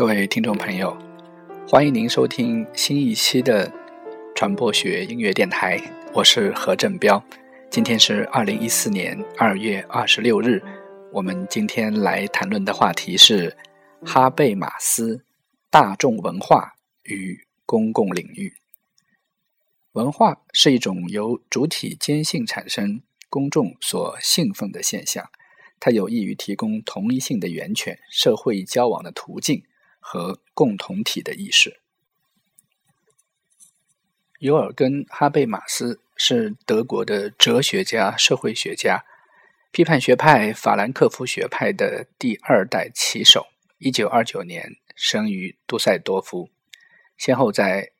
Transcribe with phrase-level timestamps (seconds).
[0.00, 0.96] 各位听众朋友，
[1.68, 3.70] 欢迎您收听新一期的
[4.34, 5.78] 传播学音乐电台，
[6.14, 7.22] 我是何振彪。
[7.68, 10.62] 今天是二零一四年二月二十六日，
[11.12, 13.54] 我们今天来谈论的话题是
[14.02, 15.22] 哈贝马斯
[15.68, 18.54] 大众文化与公共领域。
[19.92, 25.28] 文化是一种由主体坚信产生、公众所信奉的现象，
[25.78, 29.62] 它有益于提供同一性的源泉、社会交往的途径。
[30.00, 31.80] 和共同体的意识。
[34.40, 39.04] 尤尔根·哈贝马斯是德国的哲学家、社会学家，
[39.70, 43.46] 批判学派法兰克福学派的第二代旗手。
[43.78, 46.50] 一九二九年生于杜塞多夫，
[47.16, 47.92] 先后在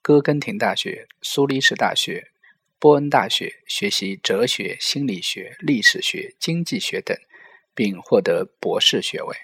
[0.00, 2.32] 哥根廷大学、苏黎世大学、
[2.78, 7.16] 波恩大学学习哲学、心理学、历史学、经济学等，
[7.74, 9.36] 并获得博士学位。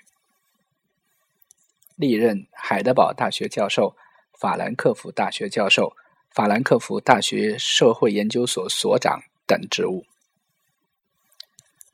[1.99, 3.97] 历任海德堡大学教授、
[4.39, 5.97] 法兰克福大学教授、
[6.31, 10.07] 法兰克福大学社会研究所所长等职务。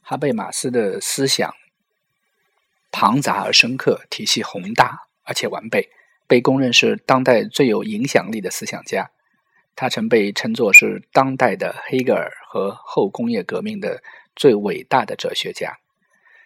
[0.02, 1.54] 哈贝马斯的思想
[2.92, 5.88] 庞杂而深刻，体系宏大而且完备，
[6.26, 9.10] 被公认是当代最有影响力的思想家。
[9.74, 14.02] 他曾被称作是当代的黑格尔和后工业革命的
[14.36, 15.78] 最伟大的哲学家。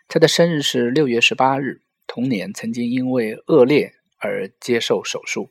[0.06, 1.80] 他的生日是六月十八日。
[2.18, 5.50] 童年曾经因为恶劣而接受手术。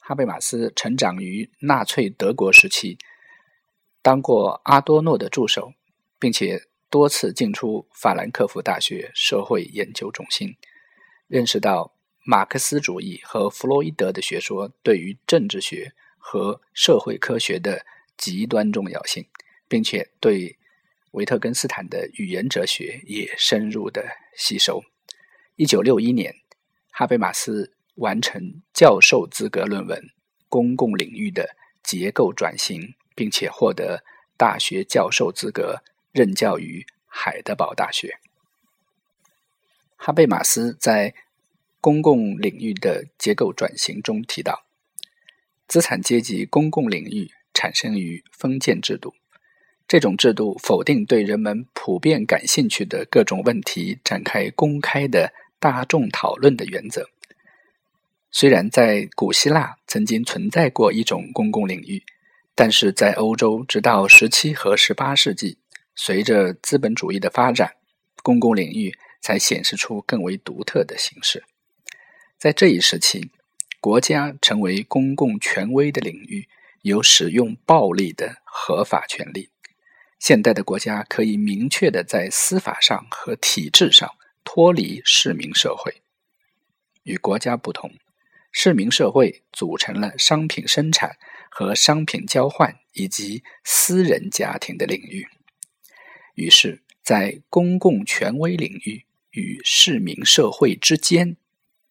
[0.00, 2.98] 哈贝马斯成长于纳粹德国时期，
[4.02, 5.74] 当过阿多诺的助手，
[6.18, 6.60] 并且
[6.90, 10.56] 多次进出法兰克福大学社会研究中心，
[11.28, 19.24] 认识到马克思主义和弗洛伊德的学说对于政治学和社会科学的极端重要性，
[19.68, 20.58] 并且对。
[21.16, 24.82] 维特根斯坦的语言哲学也深入的吸收。
[25.56, 26.34] 一九六一年，
[26.90, 29.98] 哈贝马斯完成教授资格论文
[30.50, 32.82] 《公共领域的结构转型》，
[33.14, 34.04] 并且获得
[34.36, 35.82] 大学教授资格，
[36.12, 38.18] 任教于海德堡大学。
[39.96, 41.10] 哈贝马斯在
[41.80, 44.66] 《公共领域的结构转型》中提到，
[45.66, 49.14] 资产阶级公共领域产生于封建制度。
[49.88, 57.08] 这种制度否定对人们普遍感兴趣的各种问题展开公开的大众讨论的原则。
[58.32, 62.02] 虽然在古希腊曾经存在过一种公共领域，
[62.54, 65.56] 但是在欧洲，直到十七和十八世纪，
[65.94, 67.76] 随着资本主义的发展，
[68.24, 68.92] 公共领域
[69.22, 71.44] 才显示出更为独特的形式。
[72.36, 73.30] 在这一时期，
[73.80, 76.48] 国家成为公共权威的领域，
[76.82, 79.48] 有使用暴力的合法权利。
[80.18, 84.10] 现代的国家可以明确的在司法上和体制上
[84.44, 86.02] 脱离市民社会。
[87.02, 87.92] 与国家不同，
[88.50, 91.16] 市民社会组成了商品生产
[91.50, 95.28] 和商品交换以及私人家庭的领域。
[96.34, 101.36] 于是，在公共权威领域与市民社会之间，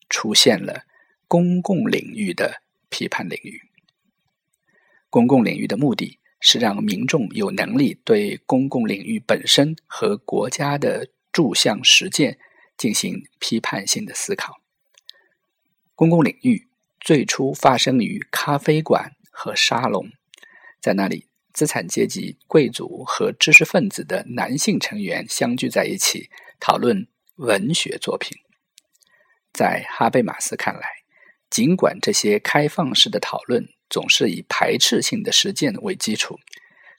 [0.10, 0.86] 出现了
[1.28, 3.62] 公共领域的批判领域。
[5.10, 6.20] 公共领域的目的。
[6.48, 12.38] 是让民众有能力对公共领域本身和国家的诸项实践
[12.78, 14.62] 进行批判性的思考。
[15.96, 16.68] 公共领域
[17.00, 20.12] 最初发生于咖啡馆和沙龙，
[20.80, 26.30] 在那里，资产阶级、贵族和知识分子的男性成员相聚在一起
[26.60, 27.08] 讨论
[27.38, 28.38] 文学作品。
[29.52, 30.88] 在哈贝马斯看来，
[31.50, 36.38] 尽管这些开放式的讨论，总是以排斥性的实践为基础，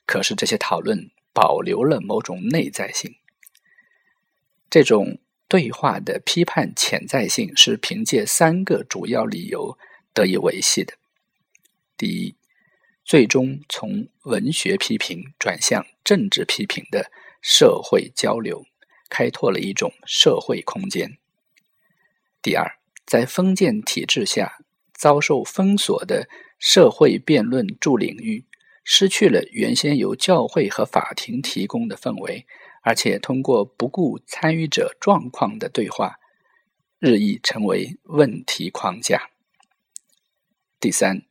[0.07, 3.13] 可是这些讨论保留了某种内在性。
[4.67, 9.77] 这种对话的批判潜在性是凭借三个主要理由
[10.11, 10.95] 得以维系的：
[11.95, 12.35] 第一，
[13.05, 17.11] 最终从文学批评转向政治批评的
[17.43, 18.65] 社会交流，
[19.07, 21.11] 开拓了一种社会空间；
[22.41, 24.57] 第二，在封建体制下
[24.95, 26.27] 遭受封锁的。
[26.59, 28.45] 社会辩论助领域
[28.83, 32.45] 失去了原先由教会和法庭提供的氛围，
[32.81, 36.19] 而且通过不顾参与者状况的对话，
[36.99, 39.29] 日益成为问题框架。
[40.79, 41.23] 第三，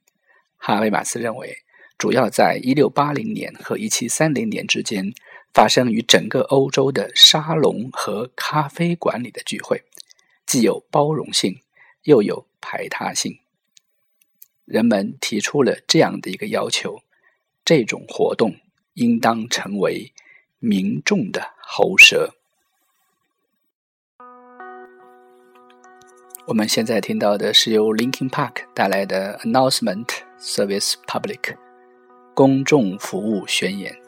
[0.57, 1.57] 哈维马斯认为，
[1.97, 5.13] 主要在一六八零年和一七三零年之间
[5.55, 9.83] 发生于整个欧洲的沙龙和咖啡馆里的聚会，
[10.45, 11.59] 既有包容性，
[12.03, 13.39] 又有排他性。
[14.67, 17.01] 人们提出了这样的一个要求：
[17.65, 18.57] 这种活动
[18.95, 20.13] 应当成为
[20.59, 22.35] 民众的喉舌。
[26.49, 30.07] 我们现在听到的是由 Linkin Park 带来的 Announcement
[30.39, 31.57] Service Public
[32.35, 34.06] 公众服务宣言。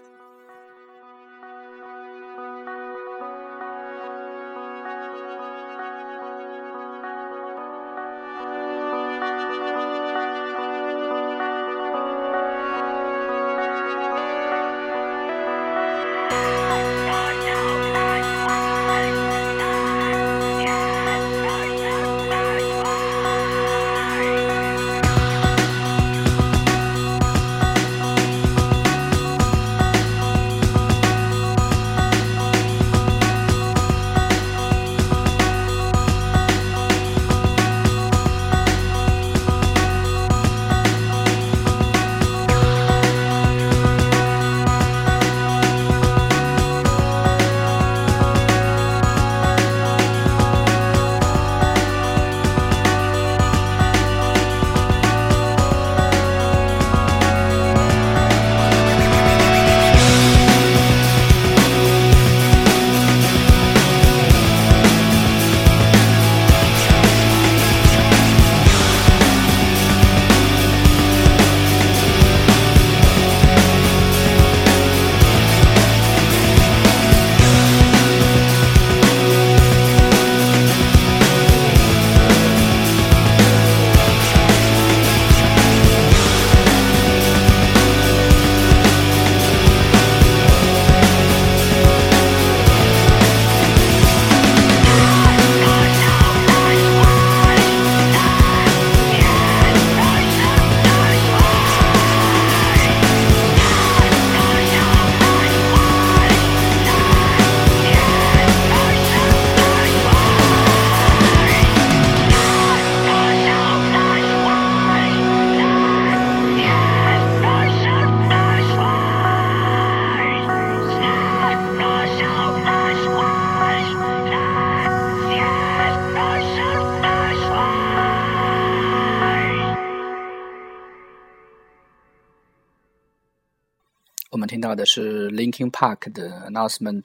[134.68, 137.02] 到的是 Linkin Park 的 Announcement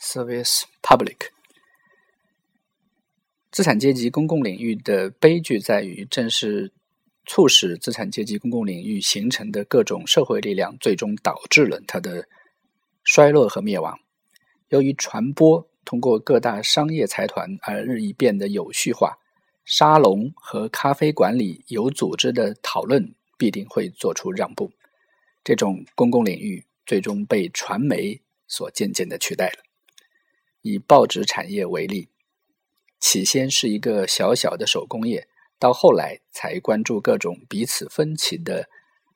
[0.00, 1.28] Service Public。
[3.50, 6.72] 资产阶级公共领域的悲剧在于，正是
[7.26, 12.26] 促使资产阶级公共领域形成的各种社会力量，最终导致了它的
[13.04, 13.98] 衰落和灭亡。
[14.70, 19.18] 由于传播通过各大商业财团而日益变得有序化，
[19.66, 24.72] 沙龙和咖啡馆里有组织的讨论必定会做出让步。
[25.44, 29.64] 这种公共领域最终被传媒所渐渐的取代了。
[30.62, 32.08] 以报纸产业为例，
[33.00, 35.28] 起先是一个小小的手工业，
[35.58, 38.68] 到后来才关注各种彼此分歧的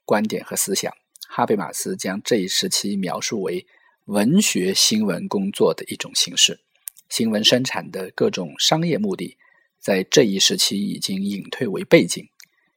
[0.04, 0.92] 观点和思想。
[1.28, 3.66] 哈贝马斯将这一时期描述为
[4.06, 6.60] 文学新闻工作的一种形式。
[7.08, 9.36] 新闻生产的各种商业目的，
[9.78, 12.28] 在这一时期已经隐退为背景。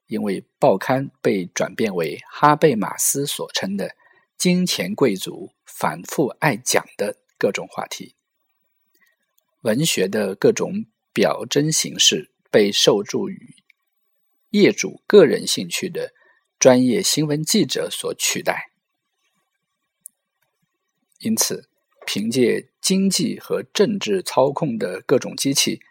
[0.08, 3.96] 因为报刊被转变为哈贝马斯所称的
[4.38, 8.16] 金钱贵族反复爱讲的各种话题，
[9.62, 13.56] 文学的各种表征形式被受助于
[14.50, 16.14] 业主个人兴趣的
[16.60, 18.72] 专业新闻记者所取代，
[21.20, 21.70] 因此，
[22.06, 25.82] 凭借经济和政治操控的各种机器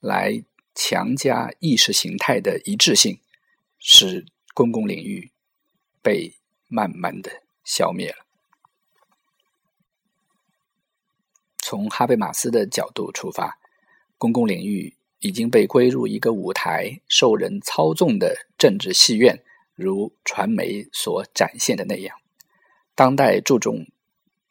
[0.00, 0.42] 来
[0.74, 3.20] 强加意识形态的一致性。
[3.82, 5.32] 使公共领域
[6.02, 6.34] 被
[6.68, 8.26] 慢慢的消灭了。
[11.58, 13.60] 从哈贝马斯的角度出发，
[14.18, 19.44] 公共领域已经被归入一个舞台，受人操纵的政治戏院，
[19.76, 22.16] 如传媒所展现的那样。
[22.96, 23.86] 当代注重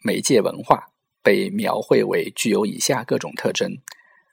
[0.02, 3.80] 媒介文化被描绘为具有以下各种特征：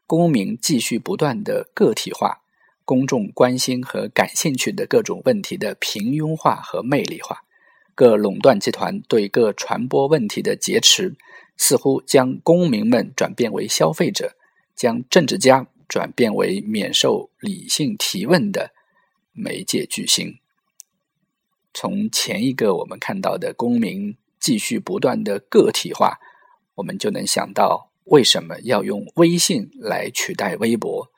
[0.06, 2.42] 公民继续不断的个体化。
[2.84, 7.42] 公众关心和感兴趣的各种问题的平庸化和魅力化，
[7.96, 11.16] 各垄断集团对各传播问题的劫持，
[11.56, 14.36] 似乎将公民们转变为消费者，
[14.74, 18.72] 将政治家转变为免受理性提问的
[19.32, 20.38] 媒介巨星。
[21.72, 26.18] 从前一个我们看到的公民继续不断的个体化，
[26.74, 31.10] 我们就能想到为什么要用微信来取代微博。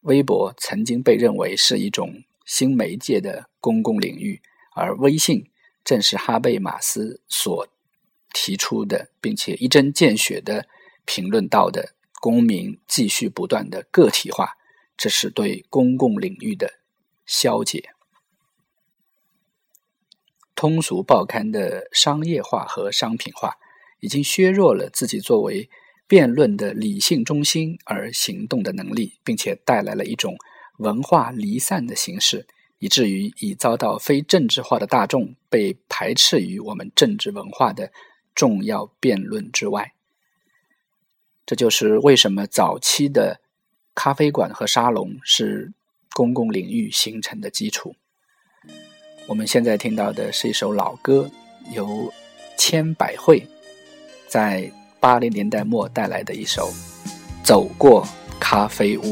[0.00, 4.40] 微博曾经被认为是一种新媒介的公共领域，
[4.74, 5.49] 而微信
[5.84, 7.66] 正是哈贝马斯所
[8.32, 10.68] 提出的，并且一针见血的
[11.04, 14.56] 评论到的公民继续不断的个体化
[14.96, 16.74] 这是对公共领域的
[17.24, 17.90] 消解。
[20.54, 23.56] 通俗报刊的商业化和商品化，
[24.00, 25.70] 已经削弱了自己作为
[26.06, 30.36] 辩论的理性中心而行动的能力，并且带来了一种
[30.76, 32.46] 文化离散的形式，
[32.80, 37.92] 以至于已遭到非政治化的大众被排斥于我们政治文化的
[38.34, 39.92] 重要辩论之外。
[41.46, 43.40] 这就是为什么早期的
[43.94, 45.72] 咖啡馆和沙龙是
[46.14, 47.94] 公共领域形成的基础。
[49.26, 51.30] 我们现在听到的是一首老歌，
[51.72, 52.12] 由
[52.56, 53.46] 千百惠
[54.26, 56.68] 在八零年代末带来的一首
[57.44, 58.06] 《走过
[58.40, 59.02] 咖啡屋》。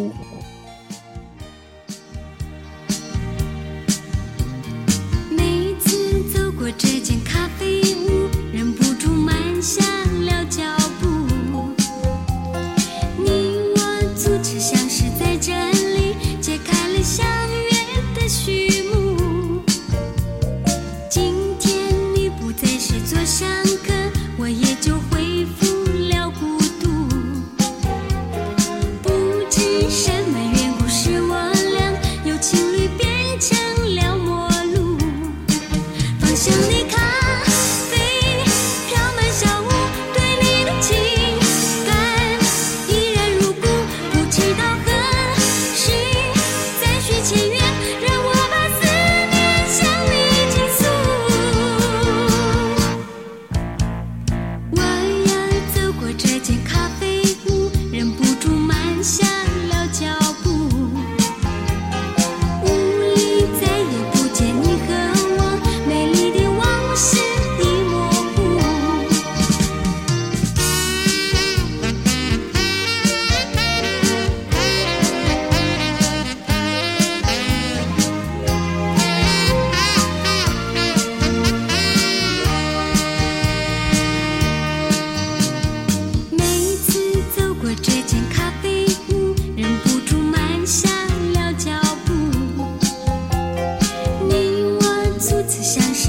[95.29, 96.09] 初次相识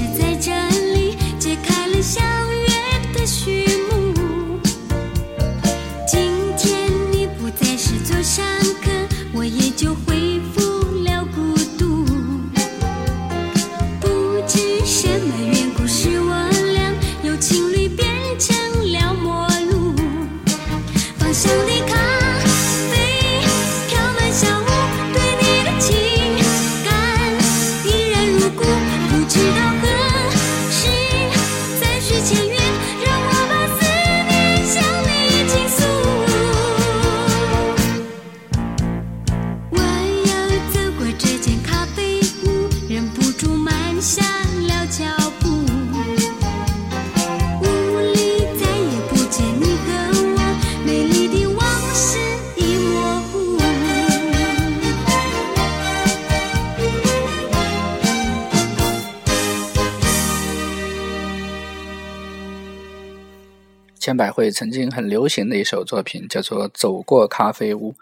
[64.20, 67.92] 百惠曾经很流行的一首作品叫做《走过咖啡屋》，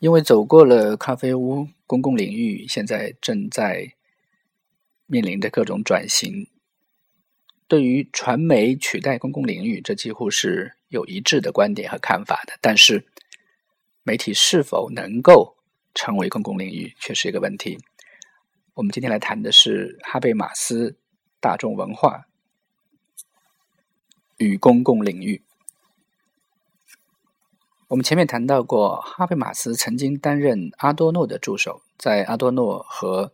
[0.00, 3.92] 因为走过了咖啡屋，公共领域现在正在
[5.06, 6.48] 面临着各种转型。
[7.68, 12.54] 对于传媒取代公共领域，这几乎是有一致的观点和看法的。
[12.60, 13.06] 但是，
[14.02, 15.58] 媒体是否能够
[15.94, 17.78] 成为公共领域，却是一个问题。
[18.74, 20.98] 我们今天来谈的是哈贝马斯
[21.38, 22.26] 大众文化
[24.38, 25.42] 与公共领域。
[27.88, 33.32] 我们前面谈到过，哈贝马斯曾经担任阿多诺的助手，在阿多诺和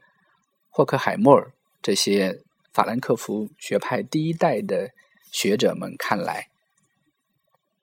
[0.71, 2.41] 霍克海默尔这些
[2.73, 4.91] 法兰克福学派第一代的
[5.33, 6.49] 学者们看来，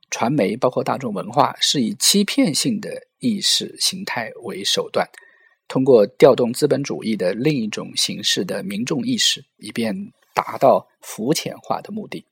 [0.10, 5.10] 传媒包括大众文化是以欺骗性的意识形态为手段，
[5.68, 12.26] 通过调动资本主义的另一种形式的民众意识，以便达到浮浅化的目的。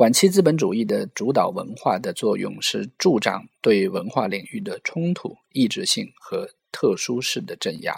[0.00, 7.94] 晚期资本主义的主导文化的作用是助长对文化领域的冲突、抑制性和特殊式的镇压。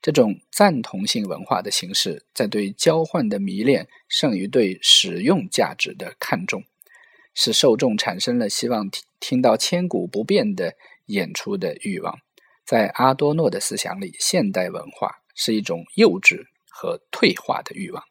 [0.00, 6.62] 这种赞同性文化的形式，在对交换的迷恋胜于对使用价值的看重，
[7.34, 10.74] 使受众产生了希望听听到千古不变的
[11.06, 12.20] 演出的欲望。
[12.64, 18.04] 在阿多诺的思想里，现代文化是一种幼稚和退化的欲望。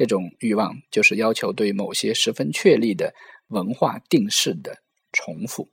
[0.00, 3.12] 这种欲望就是要求对某些十分确立的
[3.48, 4.78] 文化定式的
[5.12, 5.70] 重复。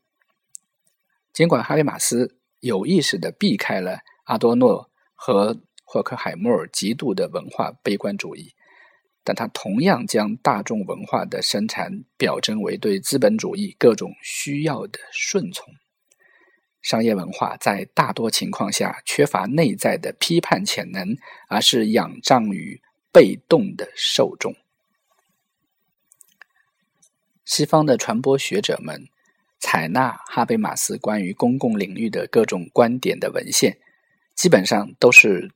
[1.31, 8.53] 尽管哈贝马斯有意识地避开了阿多诺和霍克海默尔极度的文化悲观主义，
[9.23, 15.73] 但他同样将大众文化的生产表征为对资本主义各种需要的顺从。
[16.81, 21.15] 商业文化在大多情况下缺乏内在的批判潜能，
[21.47, 22.81] 而是仰仗于
[23.17, 24.53] 被动的受众。
[27.43, 29.07] 西方的传播学者们
[29.59, 33.79] 采纳哈贝马斯关于公共领域的各种观点的文献，
[34.35, 35.51] 基本上都是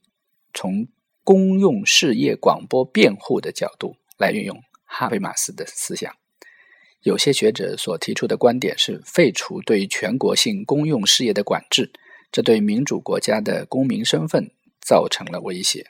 [0.56, 0.88] 从
[1.24, 6.12] 公用事业广播辩护的角度来运用哈贝马斯的思想。
[7.03, 11.91] 有些学者所提出的观点是废除对全国性公用事业的管制，
[12.32, 14.50] 这对民主国家的公民身份
[14.80, 15.84] 造成了威胁；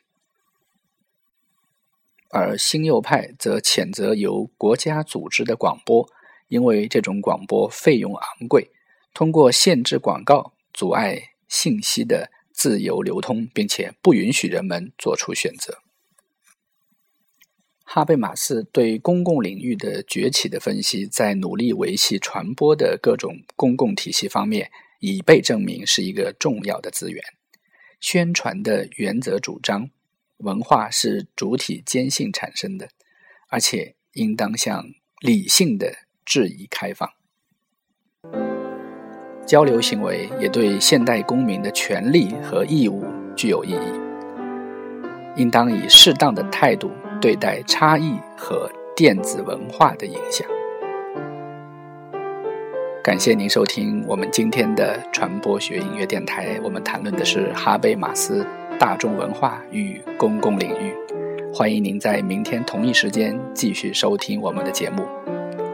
[2.32, 6.08] 而新右派则谴责由国家组织的广播，
[6.48, 8.72] 因为这种广播费用昂贵，
[9.14, 15.80] 通过限制广告阻碍信息的自由流通，并且不允许人们做出选择。
[17.84, 24.72] 哈贝马斯对公共领域的崛起的分析，在努力维系传播的各种公共体系方面，
[25.02, 27.22] 已被证明是一个重要的资源。
[28.00, 29.90] 宣传的原则主张，
[30.44, 32.90] 文化是主体坚信产生的，
[33.50, 34.86] 而且应当向
[35.20, 35.94] 理性的
[36.26, 37.10] 质疑开放。
[39.46, 43.06] 交流行为也对现代公民的权利和义务
[43.36, 43.94] 具有意义，
[45.36, 46.92] 应当以适当的态度。
[47.22, 50.48] 对待差异和电子文化的影响。
[53.04, 58.44] 感谢您收听我们今天的传播学音乐电台，我们谈论的是哈贝马斯
[58.82, 60.92] 大众文化与公共领域。
[61.54, 65.06] 欢迎您在明天同一时间继续收听我们的节目。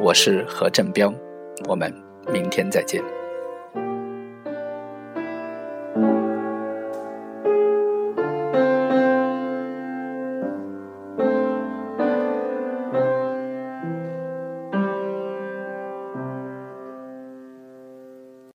[0.02, 1.14] 我是何振彪，
[1.70, 1.90] 我们
[2.34, 3.02] 明天再见。